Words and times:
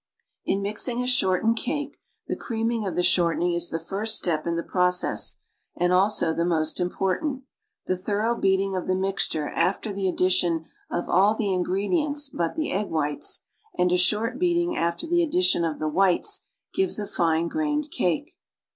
In 0.45 0.63
mixing 0.63 1.03
a 1.03 1.05
shortened 1.05 1.57
cake, 1.57 1.99
tlie 2.27 2.35
creaming 2.39 2.87
of 2.87 2.95
the 2.95 3.03
shortening 3.03 3.53
is 3.53 3.69
the 3.69 3.77
first 3.77 4.17
step 4.17 4.47
in 4.47 4.55
the 4.55 4.63
process, 4.63 5.35
and 5.75 5.93
also 5.93 6.33
the 6.33 6.43
most 6.43 6.79
important; 6.79 7.43
the 7.85 7.95
thorough 7.95 8.33
beating 8.33 8.75
of 8.75 8.87
the 8.87 8.95
mixture 8.95 9.49
after 9.49 9.93
the 9.93 10.07
addition 10.07 10.65
of 10.89 11.07
all 11.07 11.35
the 11.35 11.53
in 11.53 11.63
gredients 11.63 12.31
but 12.35 12.55
the 12.55 12.71
egg 12.71 12.89
whites, 12.89 13.41
and 13.77 13.91
a 13.91 13.97
short 13.97 14.39
beating 14.39 14.75
after 14.75 15.05
the 15.05 15.21
addition 15.21 15.63
of 15.63 15.77
the 15.77 15.87
whites 15.87 16.45
give 16.73 16.89
a 16.97 17.05
fine 17.05 17.47
grained 17.47 17.91
cake. 17.91 18.39